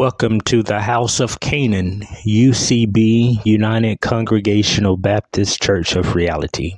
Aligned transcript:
Welcome 0.00 0.40
to 0.46 0.62
the 0.62 0.80
House 0.80 1.20
of 1.20 1.40
Canaan, 1.40 2.06
UCB, 2.24 3.44
United 3.44 4.00
Congregational 4.00 4.96
Baptist 4.96 5.60
Church 5.60 5.94
of 5.94 6.14
Reality, 6.14 6.76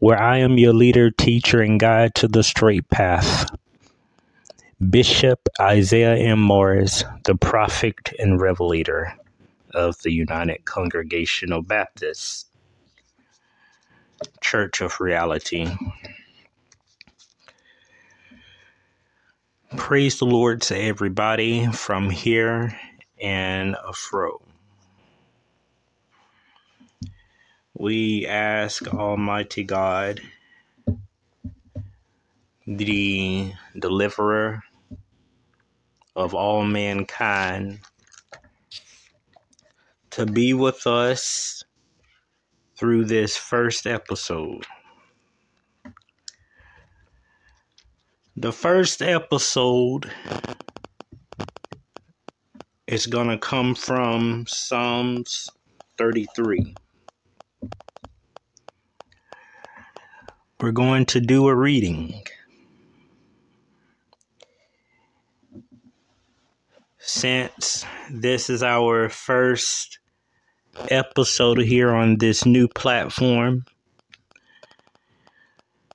where 0.00 0.20
I 0.20 0.38
am 0.38 0.58
your 0.58 0.72
leader, 0.72 1.12
teacher, 1.12 1.60
and 1.60 1.78
guide 1.78 2.16
to 2.16 2.26
the 2.26 2.42
straight 2.42 2.88
path. 2.88 3.48
Bishop 4.90 5.48
Isaiah 5.60 6.16
M. 6.16 6.40
Morris, 6.40 7.04
the 7.26 7.36
prophet 7.36 8.12
and 8.18 8.40
revelator 8.40 9.16
of 9.72 9.96
the 10.02 10.10
United 10.10 10.64
Congregational 10.64 11.62
Baptist 11.62 12.48
Church 14.40 14.80
of 14.80 14.98
Reality. 14.98 15.70
Praise 19.76 20.18
the 20.18 20.24
Lord 20.24 20.62
to 20.62 20.78
everybody 20.78 21.66
from 21.66 22.08
here 22.08 22.78
and 23.20 23.76
afro. 23.86 24.40
We 27.74 28.26
ask 28.26 28.86
Almighty 28.94 29.64
God, 29.64 30.20
the 32.66 33.52
deliverer 33.78 34.62
of 36.16 36.34
all 36.34 36.64
mankind, 36.64 37.80
to 40.10 40.24
be 40.24 40.54
with 40.54 40.86
us 40.86 41.62
through 42.78 43.04
this 43.04 43.36
first 43.36 43.86
episode. 43.86 44.64
The 48.36 48.52
first 48.52 49.00
episode 49.00 50.10
is 52.88 53.06
going 53.06 53.28
to 53.28 53.38
come 53.38 53.76
from 53.76 54.44
Psalms 54.48 55.48
33. 55.98 56.74
We're 60.60 60.72
going 60.72 61.06
to 61.06 61.20
do 61.20 61.46
a 61.46 61.54
reading. 61.54 62.24
Since 66.98 67.86
this 68.10 68.50
is 68.50 68.64
our 68.64 69.10
first 69.10 70.00
episode 70.88 71.60
here 71.60 71.92
on 71.92 72.18
this 72.18 72.44
new 72.44 72.66
platform, 72.66 73.64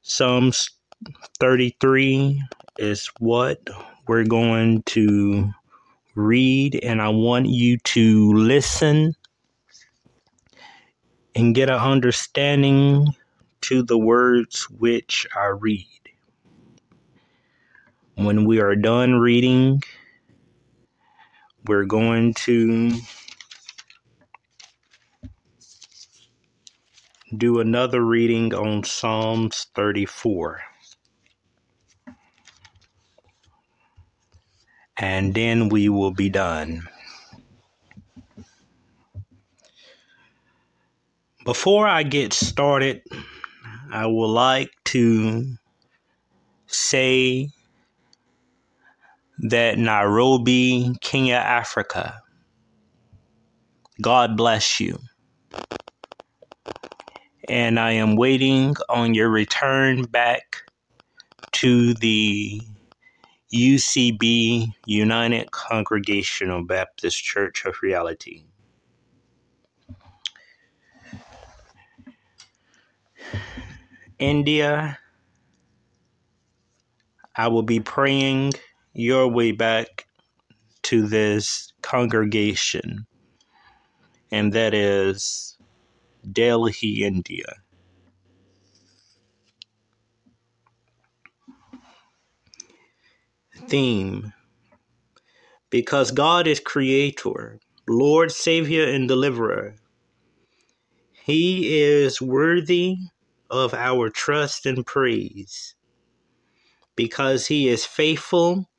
Psalms 0.01 0.78
33 1.39 2.43
is 2.77 3.07
what 3.19 3.69
we're 4.07 4.25
going 4.25 4.83
to 4.83 5.49
read, 6.15 6.79
and 6.83 7.01
I 7.01 7.09
want 7.09 7.47
you 7.47 7.77
to 7.77 8.33
listen 8.33 9.15
and 11.35 11.55
get 11.55 11.69
an 11.69 11.79
understanding 11.79 13.07
to 13.61 13.83
the 13.83 13.97
words 13.97 14.69
which 14.69 15.27
I 15.35 15.45
read. 15.47 15.85
When 18.15 18.45
we 18.45 18.59
are 18.59 18.75
done 18.75 19.15
reading, 19.19 19.81
we're 21.65 21.85
going 21.85 22.33
to 22.33 22.91
do 27.37 27.59
another 27.59 28.01
reading 28.01 28.53
on 28.53 28.83
Psalms 28.83 29.67
34. 29.75 30.59
And 34.99 35.33
then 35.33 35.69
we 35.69 35.87
will 35.89 36.11
be 36.11 36.29
done. 36.29 36.83
Before 41.45 41.87
I 41.87 42.03
get 42.03 42.33
started, 42.33 43.01
I 43.91 44.05
would 44.05 44.27
like 44.27 44.71
to 44.85 45.55
say 46.67 47.49
that 49.39 49.77
Nairobi, 49.77 50.93
Kenya, 51.01 51.35
Africa, 51.35 52.21
God 54.01 54.35
bless 54.35 54.79
you. 54.79 54.99
And 57.47 57.79
I 57.79 57.93
am 57.93 58.15
waiting 58.15 58.75
on 58.89 59.13
your 59.13 59.29
return 59.29 60.03
back 60.03 60.57
to 61.53 61.93
the 61.95 62.61
UCB, 63.53 64.67
United 64.85 65.51
Congregational 65.51 66.63
Baptist 66.63 67.23
Church 67.23 67.65
of 67.65 67.75
Reality. 67.81 68.43
India, 74.19 74.99
I 77.35 77.47
will 77.47 77.63
be 77.63 77.79
praying 77.79 78.53
your 78.93 79.27
way 79.27 79.51
back 79.51 80.05
to 80.83 81.07
this 81.07 81.73
congregation, 81.81 83.07
and 84.31 84.53
that 84.53 84.73
is 84.73 85.57
Delhi, 86.31 87.03
India. 87.03 87.55
Theme 93.69 94.33
because 95.69 96.11
God 96.11 96.47
is 96.47 96.59
creator, 96.59 97.59
Lord, 97.87 98.31
Savior, 98.31 98.85
and 98.85 99.07
Deliverer. 99.07 99.75
He 101.25 101.79
is 101.81 102.21
worthy 102.21 102.97
of 103.49 103.73
our 103.73 104.09
trust 104.09 104.65
and 104.65 104.85
praise 104.85 105.75
because 106.95 107.47
He 107.47 107.69
is 107.69 107.85
faithful 107.85 108.69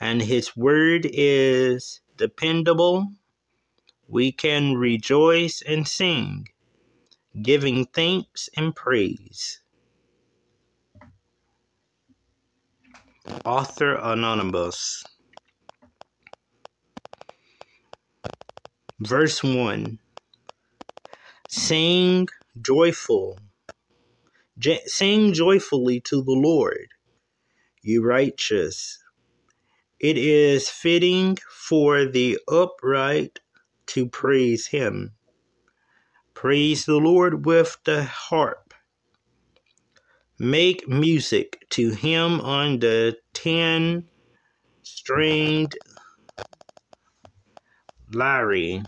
and 0.00 0.22
His 0.22 0.56
word 0.56 1.06
is 1.12 2.00
dependable. 2.16 3.08
We 4.08 4.32
can 4.32 4.74
rejoice 4.76 5.62
and 5.66 5.88
sing, 5.88 6.48
giving 7.42 7.86
thanks 7.86 8.48
and 8.56 8.74
praise. 8.76 9.60
Author 13.44 13.96
Anonymous. 13.96 15.04
Verse 19.00 19.44
1 19.44 19.98
Sing 21.48 22.28
joyful, 22.60 23.40
sing 24.86 25.32
joyfully 25.32 26.00
to 26.00 26.22
the 26.22 26.32
Lord, 26.32 26.88
you 27.82 28.04
righteous. 28.04 29.02
It 30.00 30.18
is 30.18 30.68
fitting 30.70 31.38
for 31.50 32.04
the 32.04 32.38
upright 32.48 33.40
to 33.88 34.08
praise 34.08 34.68
him. 34.68 35.12
Praise 36.34 36.86
the 36.86 36.96
Lord 36.96 37.46
with 37.46 37.78
the 37.84 38.04
harp 38.04 38.65
Make 40.38 40.86
music 40.86 41.64
to 41.70 41.92
him 41.92 42.42
on 42.42 42.80
the 42.80 43.16
ten 43.32 44.04
stringed 44.82 45.78
lyre. 48.12 48.86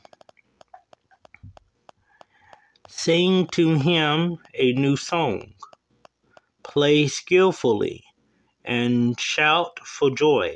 Sing 2.87 3.47
to 3.49 3.79
him 3.79 4.37
a 4.53 4.73
new 4.75 4.99
song. 4.99 5.55
Play 6.65 7.09
skillfully 7.09 8.05
and 8.63 9.19
shout 9.19 9.81
for 9.87 10.11
joy. 10.11 10.55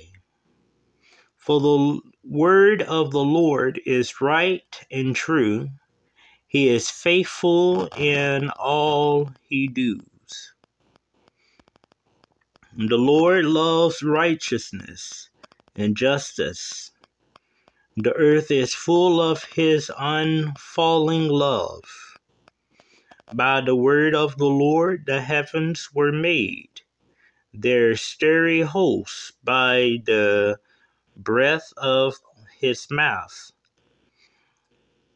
For 1.38 1.58
the 1.58 2.00
word 2.22 2.82
of 2.82 3.12
the 3.12 3.24
Lord 3.24 3.80
is 3.86 4.20
right 4.20 4.78
and 4.90 5.16
true. 5.16 5.70
He 6.46 6.68
is 6.68 6.90
faithful 6.90 7.88
in 7.96 8.50
all 8.50 9.30
he 9.48 9.68
does. 9.68 10.11
The 12.74 12.96
Lord 12.96 13.44
loves 13.44 14.02
righteousness 14.02 15.28
and 15.76 15.94
justice. 15.94 16.90
The 17.98 18.14
earth 18.14 18.50
is 18.50 18.72
full 18.72 19.20
of 19.20 19.44
his 19.44 19.92
unfalling 19.98 21.28
love. 21.28 21.84
By 23.30 23.60
the 23.60 23.76
word 23.76 24.14
of 24.14 24.38
the 24.38 24.46
Lord 24.46 25.04
the 25.04 25.20
heavens 25.20 25.90
were 25.92 26.12
made, 26.12 26.80
their 27.52 27.94
starry 27.94 28.62
hosts 28.62 29.32
by 29.44 29.98
the 30.06 30.58
breath 31.14 31.74
of 31.76 32.14
his 32.58 32.90
mouth. 32.90 33.52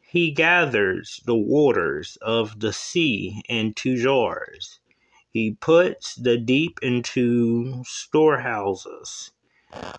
He 0.02 0.30
gathers 0.30 1.22
the 1.24 1.34
waters 1.34 2.18
of 2.20 2.60
the 2.60 2.74
sea 2.74 3.40
into 3.48 3.96
jars 3.96 4.78
he 5.36 5.52
puts 5.52 6.14
the 6.14 6.38
deep 6.38 6.78
into 6.80 7.84
storehouses. 7.84 9.32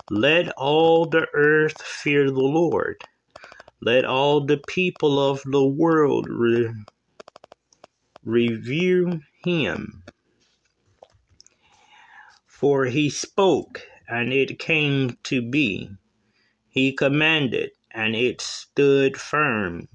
Let 0.09 0.49
all 0.57 1.07
the 1.07 1.27
earth 1.31 1.79
fear 1.79 2.31
the 2.31 2.39
Lord. 2.41 3.03
Let 3.79 4.03
all 4.03 4.43
the 4.43 4.57
people 4.57 5.19
of 5.19 5.43
the 5.45 5.63
world 5.63 6.27
re- 6.27 6.73
revere 8.23 9.19
him. 9.43 10.05
For 12.47 12.85
he 12.85 13.07
spoke, 13.07 13.83
and 14.09 14.33
it 14.33 14.57
came 14.57 15.19
to 15.25 15.47
be. 15.47 15.91
He 16.67 16.93
commanded, 16.93 17.73
and 17.91 18.15
it 18.15 18.41
stood 18.41 19.17
firm. 19.17 19.87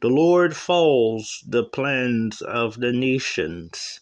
The 0.00 0.10
Lord 0.10 0.54
follows 0.56 1.42
the 1.44 1.64
plans 1.64 2.40
of 2.40 2.78
the 2.78 2.92
nations. 2.92 4.00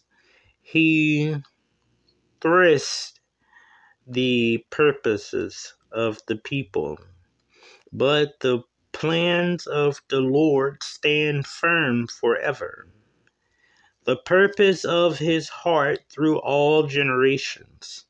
He 0.73 1.35
thrests 2.41 3.19
the 4.07 4.65
purposes 4.71 5.75
of 5.91 6.19
the 6.27 6.37
people. 6.37 6.97
But 7.91 8.39
the 8.39 8.63
plans 8.91 9.67
of 9.67 10.01
the 10.09 10.19
Lord 10.19 10.81
stand 10.81 11.45
firm 11.45 12.07
forever. 12.07 12.87
The 14.05 14.17
purpose 14.17 14.83
of 14.83 15.19
his 15.19 15.47
heart 15.47 15.99
through 16.09 16.39
all 16.39 16.87
generations. 16.87 18.07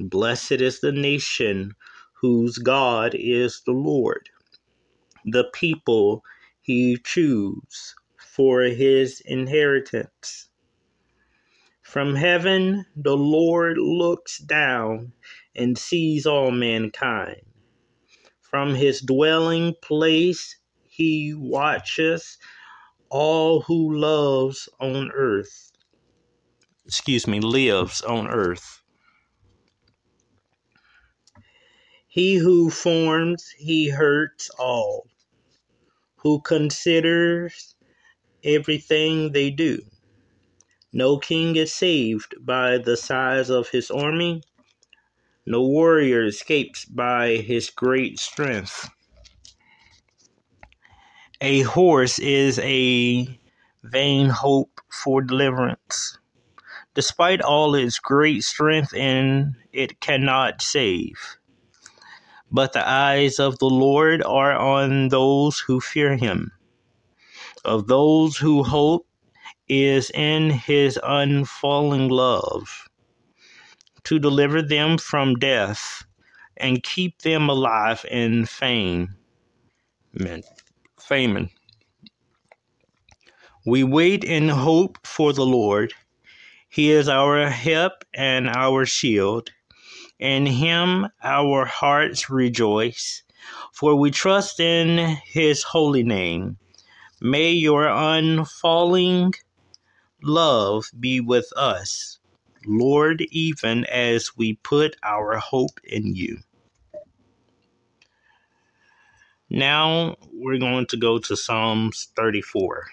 Blessed 0.00 0.60
is 0.60 0.80
the 0.80 0.90
nation 0.92 1.74
whose 2.14 2.58
God 2.58 3.14
is 3.14 3.62
the 3.64 3.72
Lord, 3.72 4.30
the 5.24 5.44
people 5.52 6.24
he 6.60 6.98
choose 7.04 7.94
for 8.18 8.62
his 8.62 9.20
inheritance. 9.26 10.48
From 11.92 12.14
heaven 12.14 12.86
the 12.96 13.18
Lord 13.18 13.76
looks 13.76 14.38
down 14.38 15.12
and 15.54 15.76
sees 15.76 16.24
all 16.24 16.50
mankind. 16.50 17.42
From 18.40 18.74
his 18.74 19.02
dwelling 19.02 19.74
place 19.82 20.56
he 20.88 21.34
watches 21.36 22.38
all 23.10 23.60
who 23.60 23.94
loves 23.94 24.70
on 24.80 25.10
earth. 25.12 25.70
Excuse 26.86 27.26
me, 27.26 27.40
lives 27.40 28.00
on 28.00 28.26
earth. 28.26 28.80
He 32.08 32.36
who 32.36 32.70
forms, 32.70 33.50
he 33.58 33.90
hurts 33.90 34.48
all, 34.58 35.08
who 36.16 36.40
considers 36.40 37.74
everything 38.42 39.32
they 39.32 39.50
do. 39.50 39.82
No 40.94 41.16
king 41.16 41.56
is 41.56 41.72
saved 41.72 42.34
by 42.40 42.76
the 42.76 42.98
size 42.98 43.48
of 43.48 43.70
his 43.70 43.90
army. 43.90 44.42
No 45.46 45.62
warrior 45.62 46.24
escapes 46.24 46.84
by 46.84 47.36
his 47.36 47.70
great 47.70 48.18
strength. 48.18 48.90
A 51.40 51.62
horse 51.62 52.18
is 52.18 52.58
a 52.58 53.40
vain 53.82 54.28
hope 54.28 54.82
for 54.90 55.22
deliverance. 55.22 56.18
Despite 56.94 57.40
all 57.40 57.74
its 57.74 57.98
great 57.98 58.44
strength, 58.44 58.94
and 58.94 59.56
it 59.72 59.98
cannot 59.98 60.60
save. 60.60 61.38
But 62.50 62.74
the 62.74 62.86
eyes 62.86 63.40
of 63.40 63.58
the 63.58 63.70
Lord 63.70 64.22
are 64.22 64.52
on 64.52 65.08
those 65.08 65.58
who 65.58 65.80
fear 65.80 66.18
him, 66.18 66.52
of 67.64 67.86
those 67.86 68.36
who 68.36 68.62
hope 68.62 69.06
is 69.68 70.10
in 70.10 70.50
his 70.50 70.98
unfalling 71.02 72.08
love, 72.08 72.88
to 74.04 74.18
deliver 74.18 74.62
them 74.62 74.98
from 74.98 75.34
death 75.36 76.04
and 76.56 76.82
keep 76.82 77.22
them 77.22 77.48
alive 77.48 78.04
in 78.10 78.46
fame. 78.46 79.16
Amen. 80.20 80.42
Famine. 80.98 81.50
We 83.64 83.84
wait 83.84 84.24
in 84.24 84.48
hope 84.48 84.98
for 85.06 85.32
the 85.32 85.46
Lord. 85.46 85.94
He 86.68 86.90
is 86.90 87.08
our 87.08 87.48
help 87.48 88.04
and 88.12 88.48
our 88.48 88.84
shield. 88.86 89.50
In 90.18 90.46
him 90.46 91.08
our 91.22 91.64
hearts 91.64 92.30
rejoice, 92.30 93.22
for 93.72 93.94
we 93.94 94.10
trust 94.10 94.60
in 94.60 95.16
his 95.24 95.62
holy 95.62 96.02
name. 96.02 96.56
May 97.20 97.50
your 97.50 97.86
unfalling 97.86 99.34
love 100.22 100.90
be 100.98 101.20
with 101.20 101.52
us, 101.56 102.18
Lord, 102.66 103.22
even 103.30 103.84
as 103.86 104.36
we 104.36 104.54
put 104.54 104.96
our 105.02 105.38
hope 105.38 105.80
in 105.84 106.14
you. 106.14 106.38
Now 109.50 110.16
we're 110.32 110.58
going 110.58 110.86
to 110.86 110.96
go 110.96 111.18
to 111.18 111.36
Psalms 111.36 112.08
34. 112.16 112.86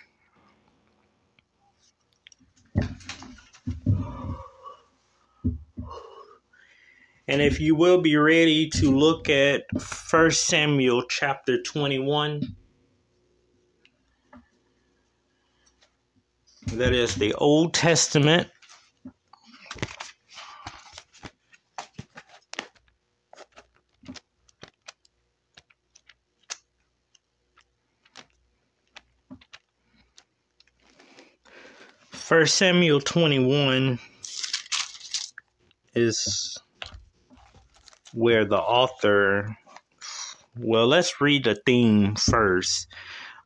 And 7.30 7.44
if 7.44 7.60
you 7.60 7.76
will 7.76 8.02
be 8.02 8.18
ready 8.18 8.68
to 8.72 8.92
look 8.92 9.30
at 9.30 9.66
1 10.12 10.32
Samuel 10.32 11.04
chapter 11.04 11.62
21, 11.62 12.42
that 16.74 16.94
is 16.94 17.16
the 17.16 17.34
Old 17.34 17.74
Testament. 17.74 18.48
First 32.12 32.56
Samuel 32.56 33.02
21 33.02 33.98
is 35.96 36.58
where 38.14 38.46
the 38.46 38.58
author, 38.58 39.58
well, 40.56 40.88
let's 40.88 41.20
read 41.20 41.46
the 41.46 41.56
theme 41.66 42.16
first. 42.16 42.88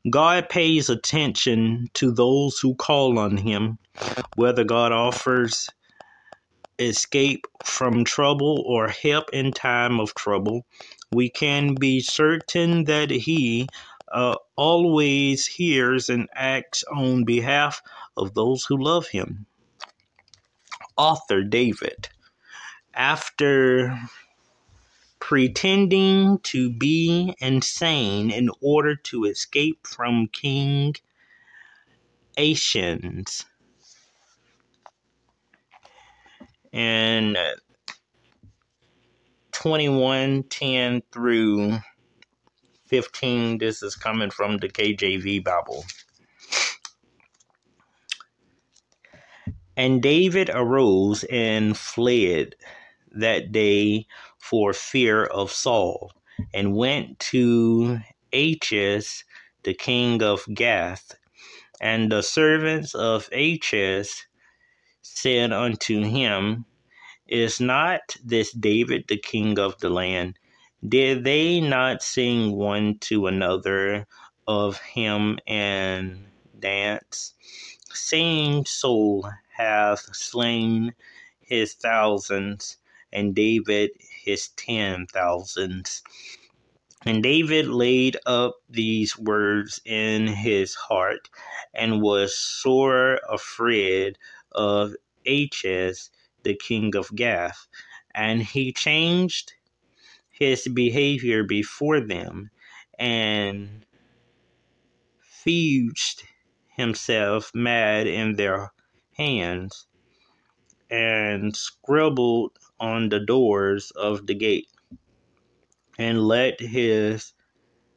God 0.10 0.50
pays 0.50 0.90
attention 0.90 1.90
to 1.96 2.12
those 2.12 2.60
who 2.60 2.76
call 2.76 3.20
on 3.20 3.38
Him, 3.38 3.80
whether 4.36 4.64
God 4.64 4.92
offers 4.92 5.74
escape 6.80 7.46
from 7.64 8.04
trouble 8.04 8.64
or 8.68 8.88
help 8.90 9.30
in 9.34 9.54
time 9.54 10.00
of 10.00 10.14
trouble. 10.16 10.66
We 11.12 11.30
can 11.30 11.78
be 11.78 12.02
certain 12.02 12.86
that 12.86 13.12
He 13.12 13.72
uh, 14.12 14.36
always 14.56 15.46
hears 15.46 16.10
and 16.10 16.28
acts 16.36 16.84
on 16.94 17.24
behalf 17.26 17.82
of 18.18 18.34
those 18.34 18.66
who 18.66 18.84
love 18.84 19.08
Him. 19.08 19.46
Author 20.98 21.44
David. 21.44 22.10
After 22.94 23.98
pretending 25.24 26.38
to 26.40 26.70
be 26.70 27.34
insane 27.40 28.30
in 28.30 28.50
order 28.60 28.94
to 28.94 29.24
escape 29.24 29.88
from 29.88 30.28
King 30.28 30.94
Achish. 32.38 33.46
And 36.74 37.38
uh, 37.38 37.56
21 39.54 40.44
10 40.44 41.02
through 41.10 41.80
15, 42.88 43.60
this 43.60 43.82
is 43.82 43.96
coming 43.96 44.30
from 44.30 44.58
the 44.58 44.68
KJV 44.68 45.42
Bible. 45.42 45.86
And 49.78 50.04
David 50.04 50.50
arose 50.54 51.24
and 51.24 51.78
fled 51.78 52.56
that 53.14 53.54
day 53.54 54.08
for 54.44 54.74
fear 54.74 55.24
of 55.24 55.50
Saul, 55.50 56.12
and 56.54 56.76
went 56.76 57.18
to 57.32 58.00
Achish, 58.34 59.24
the 59.64 59.74
king 59.74 60.22
of 60.22 60.46
Gath. 60.54 61.16
And 61.80 62.12
the 62.12 62.22
servants 62.22 62.94
of 62.94 63.30
Achish 63.32 64.28
said 65.02 65.54
unto 65.54 66.04
him, 66.04 66.66
Is 67.26 67.62
not 67.62 68.02
this 68.22 68.52
David 68.52 69.06
the 69.08 69.18
king 69.18 69.58
of 69.58 69.80
the 69.80 69.90
land? 69.90 70.38
Did 70.86 71.24
they 71.24 71.62
not 71.62 72.04
sing 72.04 72.52
one 72.52 73.00
to 73.00 73.28
another 73.28 74.06
of 74.46 74.78
him 74.82 75.40
and 75.48 76.28
dance, 76.60 77.34
saying, 77.94 78.66
Saul 78.66 79.30
hath 79.56 80.02
slain 80.14 80.94
his 81.40 81.76
thousands, 81.76 82.78
and 83.14 83.36
David 83.36 83.92
his 84.26 84.50
ten 84.50 85.08
thousands. 85.08 86.04
And 87.06 87.24
David 87.24 87.68
laid 87.68 88.18
up 88.26 88.56
these 88.70 89.18
words 89.18 89.82
in 89.86 90.28
his 90.28 90.76
heart 90.76 91.30
and 91.74 92.02
was 92.02 92.38
sore 92.38 93.20
afraid 93.30 94.18
of 94.54 94.96
Achish, 95.26 96.10
the 96.44 96.56
king 96.56 96.96
of 96.96 97.16
Gath. 97.16 97.68
and 98.16 98.44
he 98.44 98.74
changed 98.74 99.54
his 100.30 100.68
behavior 100.68 101.44
before 101.44 102.02
them 102.02 102.52
and 103.00 103.86
fused 105.22 106.24
himself 106.76 107.52
mad 107.56 108.08
in 108.08 108.36
their 108.36 108.72
hands 109.18 109.88
and 110.90 111.56
scribbled 111.56 112.52
on 112.84 113.08
the 113.08 113.20
doors 113.22 113.92
of 113.92 114.28
the 114.28 114.34
gate 114.36 114.68
and 115.98 116.28
let 116.28 116.60
his 116.60 117.34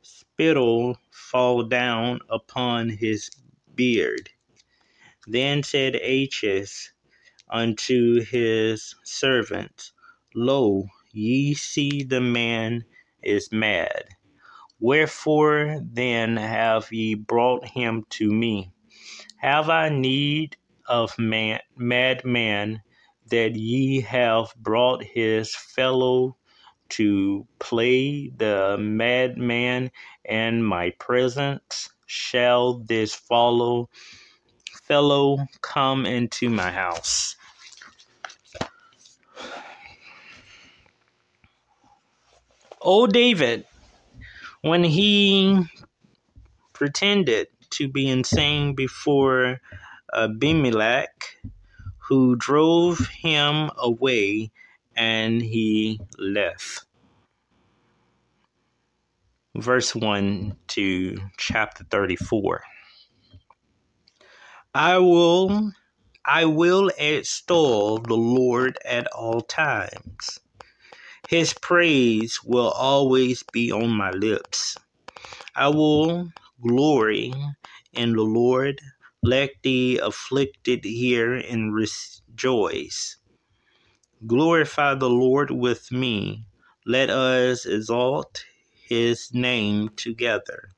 spittle 0.03 0.97
fall 1.11 1.65
down 1.65 2.21
upon 2.31 2.89
his 2.89 3.29
beard. 3.75 4.31
Then 5.27 5.65
said 5.65 5.97
Achish 5.97 6.93
unto 7.51 8.21
his 8.23 8.95
servants, 9.03 9.93
Lo, 10.37 10.87
ye 11.13 11.55
see 11.55 12.05
the 12.05 12.21
man 12.21 12.85
is 13.25 13.51
mad. 13.51 14.05
Wherefore 14.79 15.81
then 15.83 16.37
have 16.37 16.93
ye 16.93 17.15
brought 17.15 17.67
him 17.67 18.05
to 18.11 18.31
me? 18.31 18.71
Have 19.39 19.69
I 19.69 19.89
need 19.89 20.57
of 20.89 21.19
man, 21.19 21.59
madman 21.77 22.83
that 23.29 23.55
ye 23.55 24.01
have 24.03 24.55
brought 24.57 25.03
his 25.03 25.55
fellow 25.55 26.37
to 26.89 27.47
play 27.59 28.29
the 28.29 28.77
madman 28.79 29.91
in 30.25 30.63
my 30.63 30.91
presence? 30.99 31.91
Shall 32.07 32.79
this 32.79 33.15
follow 33.15 33.89
fellow 34.83 35.39
come 35.63 36.07
into 36.07 36.49
my 36.49 36.71
house? 36.71 37.35
Old 42.81 43.13
David, 43.13 43.65
when 44.63 44.85
he 44.85 45.61
pretended 46.73 47.49
to 47.71 47.89
be 47.89 48.09
insane 48.09 48.75
before 48.75 49.61
Abimelech, 50.15 51.37
who 52.09 52.37
drove 52.37 52.99
him 53.09 53.71
away 53.79 54.51
and 54.97 55.43
he 55.43 56.01
left. 56.19 56.87
Verse 59.57 59.95
1 59.95 60.57
to 60.69 61.19
chapter 61.39 61.85
34. 61.85 62.63
I 64.75 64.99
will 64.99 65.73
I 66.25 66.45
will 66.47 66.91
extol 66.99 67.99
the 68.01 68.17
Lord 68.17 68.79
at 68.85 69.09
all 69.09 69.43
times. 69.43 70.41
His 71.27 71.55
praise 71.55 72.41
will 72.45 72.71
always 72.71 73.43
be 73.43 73.73
on 73.73 73.91
my 73.91 74.11
lips. 74.13 74.79
I 75.57 75.69
will 75.69 76.31
glory 76.63 77.35
in 77.93 78.13
the 78.15 78.23
Lord. 78.23 78.81
Let 79.23 79.51
the 79.63 80.01
afflicted 80.03 80.85
hear 80.85 81.35
and 81.35 81.75
rejoice. 81.75 83.19
Glorify 84.27 84.95
the 84.95 85.11
Lord 85.11 85.51
with 85.51 85.93
me. 85.93 86.47
Let 86.87 87.11
us 87.11 87.67
exalt 87.67 88.45
his 88.89 89.35
name 89.35 89.91
together. 89.97 90.71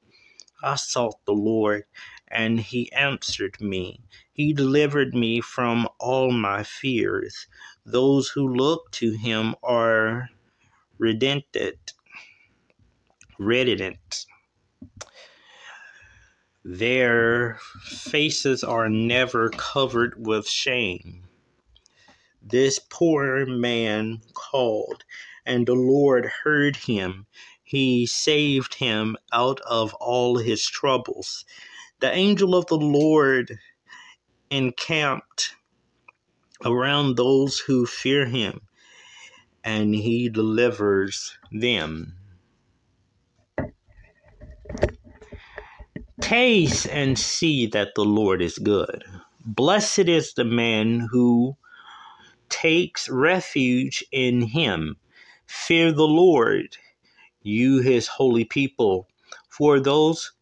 I 0.62 0.76
sought 0.76 1.24
the 1.26 1.32
Lord, 1.34 1.84
and 2.28 2.60
he 2.60 2.92
answered 2.92 3.60
me. 3.60 4.02
He 4.32 4.52
delivered 4.52 5.14
me 5.14 5.40
from 5.40 5.88
all 6.00 6.32
my 6.32 6.64
fears. 6.64 7.46
Those 7.86 8.28
who 8.30 8.48
look 8.56 8.90
to 8.92 9.12
him 9.12 9.54
are 9.62 10.30
redented, 10.98 11.78
redolent. 13.38 14.26
Their 16.70 17.58
faces 17.82 18.62
are 18.62 18.90
never 18.90 19.48
covered 19.48 20.26
with 20.26 20.46
shame. 20.46 21.22
This 22.42 22.78
poor 22.78 23.46
man 23.46 24.20
called, 24.34 25.02
and 25.46 25.66
the 25.66 25.72
Lord 25.72 26.26
heard 26.26 26.76
him. 26.76 27.24
He 27.64 28.04
saved 28.04 28.74
him 28.74 29.16
out 29.32 29.62
of 29.62 29.94
all 29.94 30.36
his 30.36 30.66
troubles. 30.66 31.46
The 32.00 32.12
angel 32.12 32.54
of 32.54 32.66
the 32.66 32.76
Lord 32.76 33.58
encamped 34.50 35.54
around 36.66 37.16
those 37.16 37.60
who 37.60 37.86
fear 37.86 38.26
him 38.26 38.60
and 39.64 39.94
he 39.94 40.28
delivers 40.28 41.38
them. 41.50 42.17
Taste 46.28 46.86
and 46.90 47.18
see 47.18 47.66
that 47.68 47.94
the 47.94 48.04
Lord 48.04 48.42
is 48.42 48.58
good. 48.58 49.02
Blessed 49.46 50.00
is 50.10 50.34
the 50.34 50.44
man 50.44 51.08
who 51.10 51.56
takes 52.50 53.08
refuge 53.08 54.04
in 54.12 54.42
him. 54.42 54.96
Fear 55.46 55.92
the 55.92 56.06
Lord, 56.06 56.76
you 57.42 57.80
his 57.80 58.08
holy 58.08 58.44
people, 58.44 59.08
for 59.48 59.80
those 59.80 60.32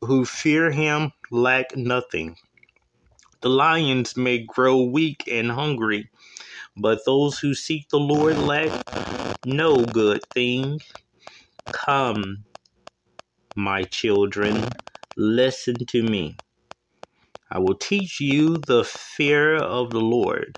who 0.00 0.24
fear 0.24 0.72
him 0.72 1.12
lack 1.30 1.76
nothing. 1.76 2.36
The 3.42 3.50
lions 3.50 4.16
may 4.16 4.40
grow 4.40 4.82
weak 4.82 5.28
and 5.30 5.52
hungry, 5.52 6.10
but 6.76 7.04
those 7.06 7.38
who 7.38 7.54
seek 7.54 7.88
the 7.90 8.00
Lord 8.00 8.36
lack 8.38 8.72
no 9.44 9.86
good 9.86 10.24
thing. 10.24 10.80
Come, 11.70 12.46
my 13.54 13.84
children, 13.84 14.76
listen 15.16 15.86
to 15.86 16.02
me. 16.02 16.40
I 17.50 17.58
will 17.60 17.76
teach 17.76 18.20
you 18.20 18.58
the 18.58 18.84
fear 18.84 19.56
of 19.56 19.92
the 19.92 20.00
Lord. 20.00 20.56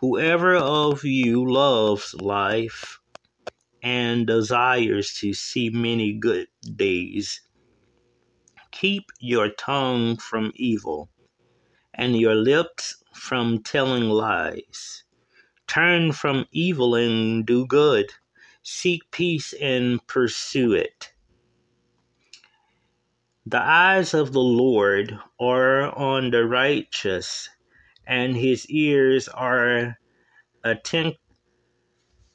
Whoever 0.00 0.56
of 0.56 1.04
you 1.04 1.50
loves 1.50 2.14
life 2.14 3.00
and 3.82 4.26
desires 4.26 5.14
to 5.20 5.34
see 5.34 5.70
many 5.70 6.12
good 6.14 6.48
days, 6.76 7.42
keep 8.72 9.06
your 9.20 9.50
tongue 9.50 10.16
from 10.18 10.52
evil 10.56 11.10
and 11.94 12.18
your 12.18 12.34
lips 12.36 13.02
from 13.14 13.62
telling 13.62 14.10
lies. 14.10 15.04
Turn 15.68 16.12
from 16.12 16.46
evil 16.52 16.94
and 16.96 17.46
do 17.46 17.66
good. 17.66 18.12
Seek 18.62 19.02
peace 19.12 19.54
and 19.60 20.06
pursue 20.06 20.74
it. 20.74 21.09
The 23.50 23.60
eyes 23.60 24.14
of 24.14 24.32
the 24.32 24.38
Lord 24.38 25.18
are 25.40 25.92
on 25.98 26.30
the 26.30 26.44
righteous, 26.44 27.48
and 28.06 28.36
his 28.36 28.64
ears 28.70 29.26
are 29.26 29.98
attent- 30.64 31.16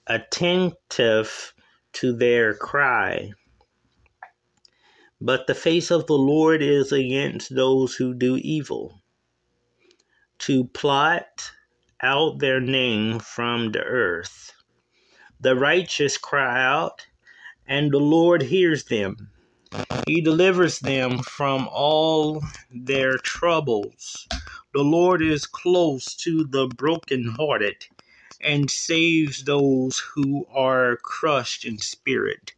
attentive 0.08 1.54
to 1.94 2.12
their 2.12 2.54
cry. 2.54 3.32
But 5.22 5.48
the 5.48 5.56
face 5.56 5.90
of 5.90 6.06
the 6.06 6.18
Lord 6.18 6.62
is 6.62 6.92
against 6.92 7.56
those 7.56 7.96
who 7.96 8.14
do 8.14 8.36
evil, 8.36 9.02
to 10.40 10.66
plot 10.66 11.50
out 12.02 12.40
their 12.40 12.60
name 12.60 13.20
from 13.20 13.72
the 13.72 13.80
earth. 13.80 14.52
The 15.40 15.56
righteous 15.56 16.18
cry 16.18 16.62
out, 16.62 17.08
and 17.66 17.94
the 17.94 18.00
Lord 18.00 18.42
hears 18.42 18.84
them. 18.84 19.32
He 20.08 20.22
delivers 20.22 20.80
them 20.80 21.20
from 21.24 21.68
all 21.72 22.44
their 22.72 23.18
troubles. 23.18 24.28
The 24.74 24.84
Lord 24.84 25.22
is 25.22 25.46
close 25.48 26.16
to 26.18 26.44
the 26.46 26.68
brokenhearted 26.68 27.88
and 28.42 28.70
saves 28.70 29.44
those 29.44 30.00
who 30.00 30.46
are 30.54 30.98
crushed 30.98 31.66
in 31.66 31.80
spirit. 31.80 32.54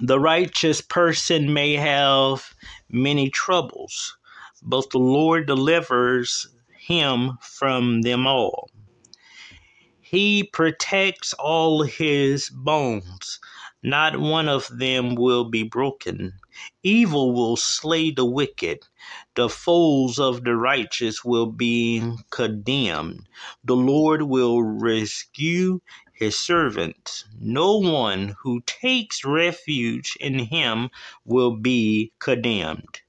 The 0.00 0.20
righteous 0.20 0.82
person 0.82 1.54
may 1.54 1.74
have 1.74 2.54
many 2.90 3.30
troubles, 3.30 4.16
but 4.62 4.90
the 4.90 4.98
Lord 4.98 5.46
delivers 5.46 6.48
him 6.78 7.38
from 7.40 8.02
them 8.02 8.26
all. 8.26 8.70
He 10.00 10.44
protects 10.44 11.32
all 11.34 11.82
his 11.82 12.50
bones. 12.50 13.40
Not 13.86 14.18
one 14.18 14.48
of 14.48 14.68
them 14.80 15.14
will 15.14 15.44
be 15.44 15.62
broken. 15.62 16.32
Evil 16.82 17.32
will 17.32 17.56
slay 17.56 18.10
the 18.10 18.24
wicked. 18.24 18.80
The 19.36 19.48
foes 19.48 20.18
of 20.18 20.42
the 20.42 20.56
righteous 20.56 21.24
will 21.24 21.46
be 21.46 22.02
condemned. 22.30 23.28
The 23.62 23.76
Lord 23.76 24.22
will 24.22 24.60
rescue 24.60 25.80
his 26.12 26.36
servant. 26.36 27.26
No 27.38 27.78
one 27.78 28.34
who 28.42 28.60
takes 28.66 29.24
refuge 29.24 30.16
in 30.18 30.40
him 30.40 30.90
will 31.24 31.56
be 31.56 32.12
condemned. 32.18 33.02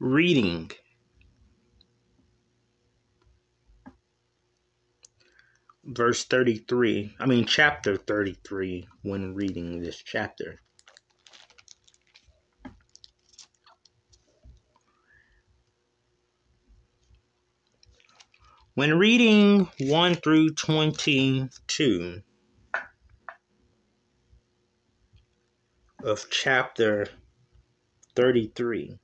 Reading. 0.00 0.70
Verse 5.84 6.24
33, 6.24 7.16
I 7.18 7.26
mean, 7.26 7.44
chapter 7.44 7.96
33, 7.96 8.88
when 9.02 9.34
reading 9.34 9.80
this 9.80 10.02
chapter. 10.02 10.60
When 18.74 18.98
reading 18.98 19.68
1 19.80 20.14
through 20.14 20.54
22 20.54 22.22
of 26.02 26.26
chapter 26.30 27.08
33, 28.14 28.98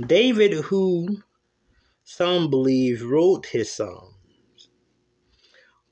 David, 0.00 0.52
who 0.52 1.22
some 2.02 2.50
believe 2.50 3.02
wrote 3.02 3.46
his 3.46 3.72
songs, 3.72 4.68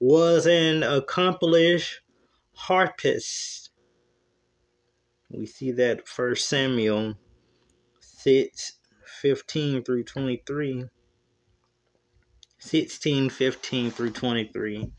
was 0.00 0.44
an 0.46 0.82
accomplished 0.82 2.00
harpist. 2.54 3.70
We 5.30 5.46
see 5.46 5.70
that 5.72 6.08
First 6.08 6.48
Samuel 6.48 7.14
6 8.00 8.72
15 9.22 9.84
through 9.84 10.04
23. 10.04 10.86
16 12.58 13.30
15 13.30 13.90
through 13.92 14.10
23. 14.10 14.90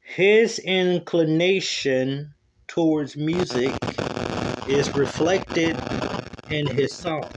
His 0.00 0.58
inclination 0.60 2.34
towards 2.68 3.16
music 3.16 3.74
is 4.68 4.94
reflected 4.94 5.76
in 6.52 6.68
his 6.68 6.94
song, 6.94 7.32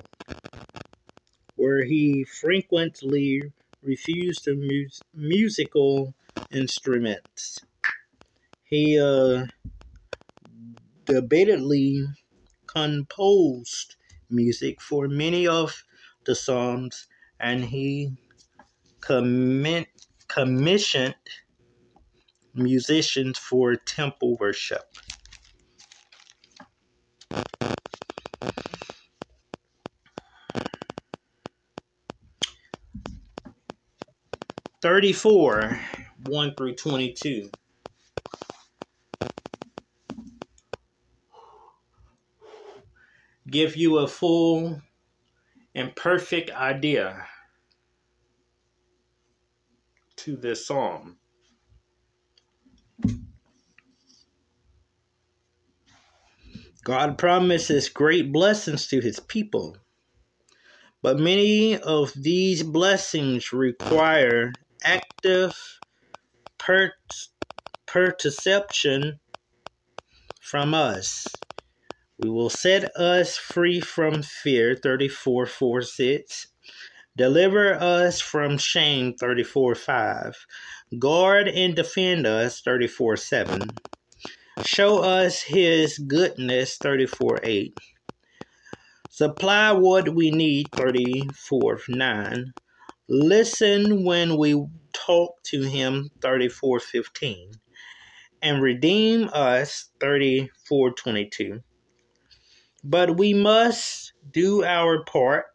where 1.55 1.85
he 1.85 2.23
frequently 2.25 3.53
refused 3.81 4.43
to 4.45 4.55
use 4.55 5.03
musical 5.13 6.15
instruments. 6.51 7.63
He 8.63 8.99
uh, 8.99 9.47
debatedly 11.05 12.05
composed 12.67 13.95
music 14.29 14.81
for 14.81 15.07
many 15.07 15.47
of 15.47 15.83
the 16.25 16.35
psalms, 16.35 17.07
and 17.39 17.65
he 17.65 18.17
commi- 19.01 19.87
commissioned 20.27 21.15
musicians 22.53 23.37
for 23.37 23.75
temple 23.75 24.37
worship. 24.39 24.97
Thirty-four, 34.85 35.79
one 36.25 36.53
through 36.53 36.75
twenty-two. 36.75 37.49
Give 43.49 43.75
you 43.75 43.97
a 43.97 44.07
full 44.07 44.83
and 45.73 45.95
perfect 45.95 46.51
idea 46.51 47.25
to 50.17 50.37
this 50.37 50.67
psalm. 50.67 51.17
God 56.83 57.17
promises 57.17 57.89
great 57.89 58.31
blessings 58.31 58.85
to 58.89 58.99
his 58.99 59.19
people. 59.19 59.77
But 61.01 61.17
many 61.17 61.75
of 61.75 62.13
these 62.15 62.61
blessings 62.61 63.51
require 63.51 64.53
active 64.85 65.81
per- 66.59 66.93
perception 67.87 69.19
from 70.41 70.73
us. 70.73 71.43
We 72.19 72.29
will 72.29 72.49
set 72.51 72.95
us 72.97 73.37
free 73.37 73.81
from 73.81 74.23
fear, 74.23 74.75
34 74.75 75.47
4 75.47 75.81
6. 75.83 76.47
Deliver 77.17 77.75
us 77.75 78.21
from 78.21 78.57
shame, 78.57 79.13
34 79.15 79.75
5. 79.75 80.47
Guard 80.99 81.47
and 81.49 81.75
defend 81.75 82.27
us, 82.27 82.61
34 82.61 83.17
7. 83.17 83.79
Show 84.61 84.99
us 85.01 85.43
his 85.43 85.99
goodness, 85.99 86.77
34 86.77 87.41
8. 87.43 87.75
Supply 89.09 89.71
what 89.73 90.15
we 90.15 90.31
need, 90.31 90.71
34 90.75 91.81
9. 91.89 92.53
Listen 93.07 94.03
when 94.05 94.37
we 94.37 94.65
talk 94.93 95.43
to 95.45 95.61
him, 95.63 96.09
34:15 96.21 97.51
And 98.41 98.61
redeem 98.61 99.29
us, 99.33 99.89
34:22. 99.99 101.61
But 102.83 103.17
we 103.17 103.33
must 103.33 104.13
do 104.31 104.63
our 104.63 105.03
part. 105.05 105.45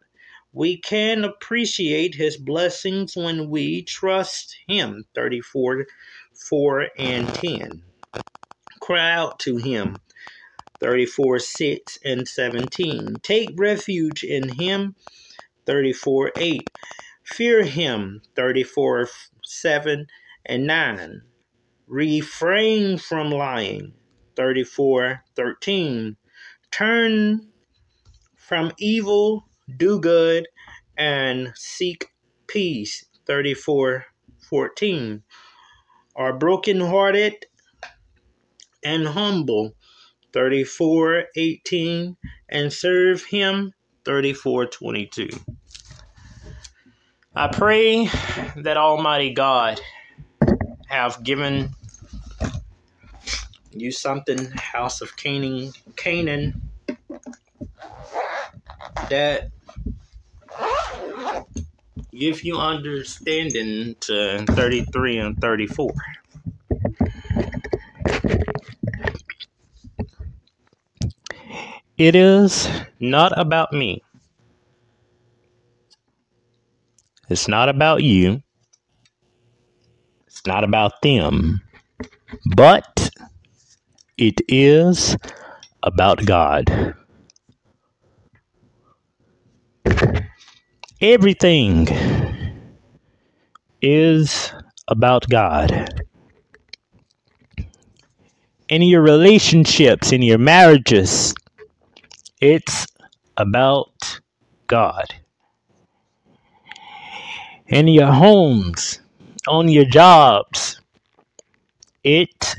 We 0.53 0.77
can 0.77 1.23
appreciate 1.23 2.15
his 2.15 2.37
blessings 2.37 3.15
when 3.15 3.49
we 3.49 3.83
trust 3.83 4.55
him, 4.67 5.05
34 5.15 5.85
4 6.33 6.89
and 6.97 7.33
10 7.33 7.83
cry 8.81 9.11
out 9.11 9.39
to 9.39 9.57
him. 9.57 10.01
34 10.81 11.39
6 11.39 11.99
and 12.05 12.27
17. 12.27 13.19
Take 13.23 13.53
refuge 13.57 14.23
in 14.23 14.49
him. 14.49 14.95
34 15.65 16.33
8. 16.37 16.71
Fear 17.31 17.63
him. 17.63 18.21
34 18.35 19.09
7 19.43 20.07
and 20.45 20.67
9. 20.67 21.21
Refrain 21.87 22.97
from 22.97 23.31
lying. 23.31 23.93
34 24.35 25.23
13. 25.35 26.17
Turn 26.71 27.47
from 28.35 28.71
evil, 28.77 29.45
do 29.77 29.99
good, 29.99 30.47
and 30.97 31.53
seek 31.55 32.07
peace. 32.47 33.05
34 33.25 34.05
14. 34.49 35.23
Are 36.15 36.33
brokenhearted 36.33 37.45
and 38.83 39.07
humble 39.07 39.73
34:18 40.33 42.17
and 42.49 42.73
serve 42.73 43.23
him 43.25 43.73
34:22 44.05 45.29
I 47.35 47.47
pray 47.47 48.07
that 48.57 48.77
almighty 48.77 49.33
God 49.33 49.81
have 50.89 51.23
given 51.23 51.75
you 53.71 53.91
something 53.91 54.51
house 54.51 55.01
of 55.01 55.15
Canaan 55.17 55.71
Canaan 55.95 56.61
that 59.09 59.49
give 62.13 62.43
you 62.43 62.57
understanding 62.57 63.95
to 64.01 64.45
33 64.49 65.19
and 65.19 65.37
34 65.41 65.93
It 71.97 72.15
is 72.15 72.69
not 72.99 73.31
about 73.39 73.73
me. 73.73 74.03
It's 77.31 77.47
not 77.47 77.69
about 77.69 78.03
you. 78.03 78.41
It's 80.27 80.45
not 80.45 80.65
about 80.65 81.01
them. 81.01 81.61
But 82.55 83.09
it 84.17 84.41
is 84.49 85.15
about 85.81 86.25
God. 86.25 86.95
Everything 90.99 91.87
is 93.81 94.51
about 94.89 95.27
God. 95.29 95.89
In 98.67 98.81
your 98.81 99.01
relationships, 99.01 100.11
in 100.11 100.21
your 100.21 100.37
marriages, 100.37 101.33
it's 102.41 102.87
about 103.37 104.19
God. 104.67 105.20
In 107.71 107.87
your 107.87 108.11
homes, 108.11 108.99
on 109.47 109.67
your 109.69 109.85
jobs, 109.85 110.79
it 112.03 112.55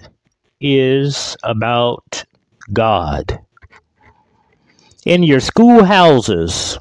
is 0.60 1.36
about 1.44 2.24
God. 2.72 3.38
In 5.04 5.22
your 5.22 5.40
schoolhouses, 5.40 6.78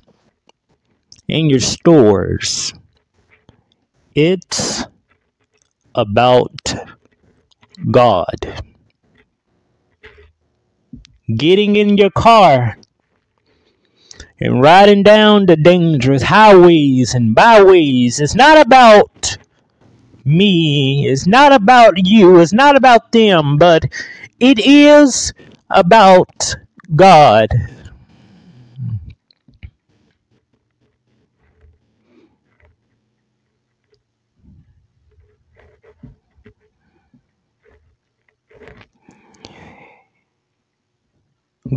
in 1.27 1.49
your 1.49 1.59
stores, 1.59 2.73
it's 4.15 4.85
about 5.93 6.73
God. 7.91 8.63
getting 11.37 11.75
in 11.75 11.97
your 11.97 12.09
car 12.09 12.77
and 14.41 14.59
riding 14.59 15.03
down 15.03 15.45
the 15.45 15.55
dangerous 15.55 16.23
highways 16.23 17.13
and 17.13 17.35
byways. 17.35 18.19
It's 18.19 18.33
not 18.33 18.57
about 18.57 19.37
me, 20.25 21.07
it's 21.07 21.27
not 21.27 21.53
about 21.53 22.05
you, 22.05 22.39
it's 22.39 22.51
not 22.51 22.75
about 22.75 23.11
them, 23.11 23.57
but 23.57 23.85
it 24.39 24.59
is 24.59 25.31
about 25.69 26.55
God. 26.95 27.49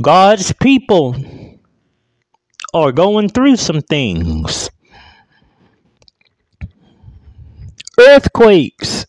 God's 0.01 0.53
people 0.55 1.15
are 2.75 2.91
going 2.91 3.29
through 3.29 3.57
some 3.57 3.81
things. 3.81 4.69
Earthquakes, 7.99 9.07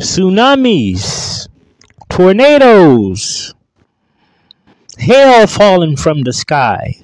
tsunamis, 0.00 1.48
tornadoes, 2.08 3.52
hail 4.96 5.48
falling 5.48 5.96
from 5.96 6.22
the 6.22 6.32
sky. 6.32 6.94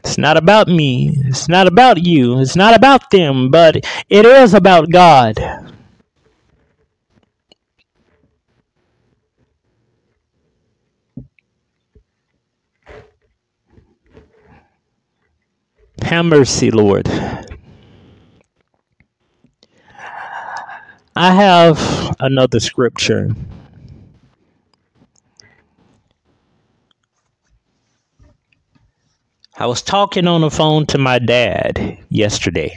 It's 0.00 0.18
not 0.18 0.36
about 0.36 0.68
me. 0.68 1.14
It's 1.24 1.48
not 1.48 1.66
about 1.66 2.04
you. 2.04 2.40
It's 2.40 2.56
not 2.56 2.76
about 2.76 3.10
them, 3.10 3.50
but 3.50 3.76
it 4.10 4.26
is 4.26 4.52
about 4.52 4.90
God. 4.90 5.69
Have 16.10 16.24
mercy, 16.24 16.72
Lord. 16.72 17.08
I 21.14 21.30
have 21.30 22.16
another 22.18 22.58
scripture. 22.58 23.30
I 29.56 29.66
was 29.66 29.82
talking 29.82 30.26
on 30.26 30.40
the 30.40 30.50
phone 30.50 30.84
to 30.86 30.98
my 30.98 31.20
dad 31.20 31.98
yesterday. 32.08 32.76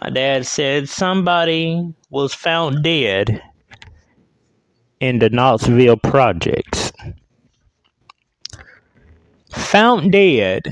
My 0.00 0.10
dad 0.10 0.46
said 0.46 0.88
somebody 0.88 1.92
was 2.08 2.32
found 2.32 2.84
dead 2.84 3.42
in 5.00 5.18
the 5.18 5.28
Knoxville 5.28 5.96
projects. 5.96 6.89
Found 9.50 10.12
dead 10.12 10.68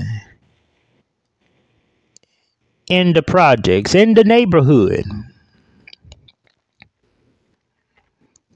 in 2.89 3.13
the 3.13 3.21
projects, 3.21 3.93
in 3.93 4.13
the 4.13 4.23
neighborhood. 4.23 5.05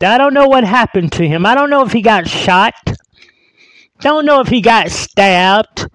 I 0.02 0.18
don't 0.18 0.34
know 0.34 0.48
what 0.48 0.64
happened 0.64 1.14
to 1.14 1.28
him. 1.28 1.46
I 1.46 1.56
don't 1.56 1.70
know 1.70 1.86
if 1.86 1.94
he 1.94 2.02
got 2.02 2.28
shot. 2.28 2.74
Don't 4.00 4.26
know 4.26 4.42
if 4.42 4.48
he 4.48 4.60
got 4.60 4.92
stabbed. 4.92 5.88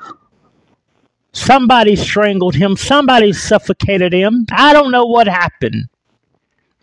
Somebody 1.33 1.95
strangled 1.95 2.55
him. 2.55 2.77
Somebody 2.77 3.33
suffocated 3.33 4.15
him. 4.15 4.47
I 4.51 4.73
don't 4.73 4.91
know 4.91 5.05
what 5.05 5.27
happened. 5.27 5.89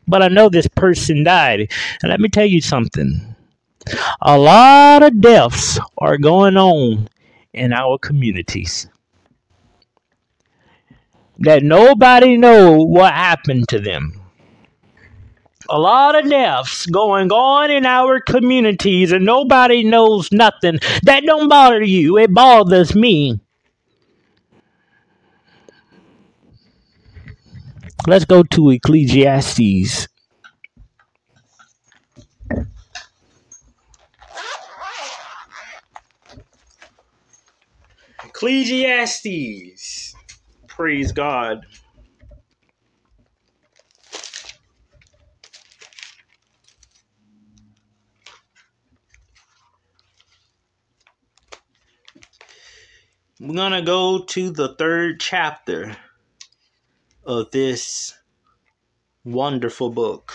But 0.08 0.22
I 0.22 0.28
know 0.28 0.50
this 0.50 0.68
person 0.68 1.24
died. 1.24 1.72
And 2.04 2.12
let 2.12 2.20
me 2.20 2.30
tell 2.30 2.46
you 2.46 2.62
something. 2.62 3.36
A 4.22 4.38
lot 4.38 5.02
of 5.02 5.20
deaths 5.20 5.80
are 5.98 6.18
going 6.18 6.58
on 6.58 7.08
in 7.56 7.74
our 7.74 7.98
communities. 7.98 8.88
That 11.40 11.64
nobody 11.64 12.38
know 12.38 12.78
what 12.78 13.14
happened 13.14 13.68
to 13.70 13.80
them 13.80 14.26
a 15.70 15.80
lot 15.80 16.16
of 16.16 16.30
deaths 16.30 16.86
going 16.86 17.32
on 17.32 17.72
in 17.72 17.86
our 17.86 18.20
communities 18.20 19.12
and 19.12 19.26
nobody 19.26 19.84
knows 19.84 20.32
nothing. 20.32 20.80
That 21.04 21.24
don't 21.26 21.50
bother 21.50 21.82
you. 21.82 22.18
It 22.18 22.34
bothers 22.34 22.96
me. 22.96 23.40
Let's 28.08 28.26
go 28.26 28.44
to 28.44 28.70
Ecclesiastes. 28.70 30.08
Ecclesiastes. 38.36 40.14
Praise 40.68 41.14
God. 41.14 41.66
We're 53.40 53.56
going 53.56 53.72
to 53.72 53.82
go 53.82 54.26
to 54.26 54.50
the 54.50 54.76
third 54.76 55.22
chapter 55.22 55.96
of 57.24 57.52
this 57.52 58.16
wonderful 59.24 59.92
book. 59.92 60.34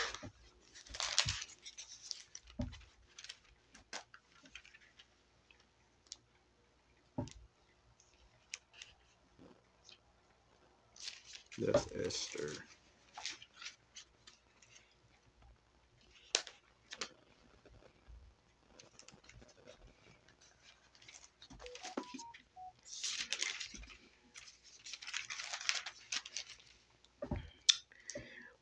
That's 11.61 11.87
Esther. 12.07 12.53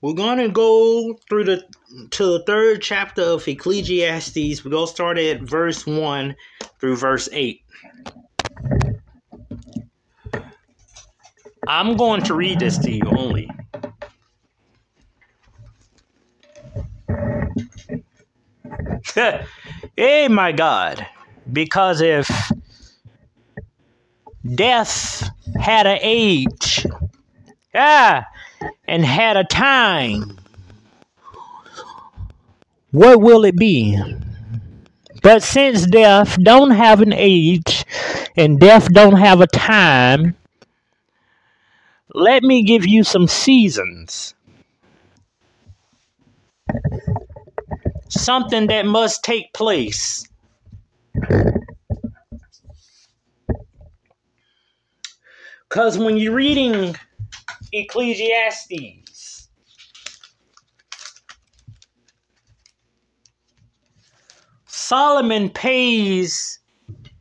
We're 0.00 0.14
gonna 0.14 0.48
go 0.48 1.18
through 1.28 1.44
the 1.44 1.64
to 2.10 2.26
the 2.26 2.42
third 2.44 2.82
chapter 2.82 3.22
of 3.22 3.46
Ecclesiastes. 3.46 4.64
We're 4.64 4.70
gonna 4.70 4.86
start 4.86 5.18
at 5.18 5.40
verse 5.40 5.86
one 5.86 6.34
through 6.80 6.96
verse 6.96 7.28
eight. 7.32 7.62
I'm 11.68 11.98
going 11.98 12.22
to 12.22 12.34
read 12.34 12.60
this 12.60 12.78
to 12.78 12.90
you 12.90 13.02
only. 13.04 13.50
hey, 19.96 20.28
my 20.28 20.52
God, 20.52 21.06
because 21.52 22.00
if 22.00 22.30
death 24.54 25.28
had 25.60 25.86
an 25.86 25.98
age, 26.00 26.86
ah, 27.74 28.24
and 28.86 29.04
had 29.04 29.36
a 29.36 29.44
time, 29.44 30.38
what 32.92 33.20
will 33.20 33.44
it 33.44 33.56
be? 33.56 34.00
But 35.22 35.42
since 35.42 35.84
death 35.84 36.42
don't 36.42 36.70
have 36.70 37.02
an 37.02 37.12
age 37.12 37.84
and 38.38 38.58
death 38.58 38.90
don't 38.90 39.16
have 39.16 39.42
a 39.42 39.46
time, 39.46 40.34
let 42.14 42.42
me 42.42 42.62
give 42.62 42.86
you 42.86 43.04
some 43.04 43.26
seasons. 43.26 44.34
Something 48.08 48.68
that 48.68 48.86
must 48.86 49.22
take 49.22 49.52
place. 49.52 50.26
Because 55.68 55.98
when 55.98 56.16
you're 56.16 56.34
reading 56.34 56.96
Ecclesiastes. 57.72 59.48
Solomon 64.66 65.50
pays 65.50 66.60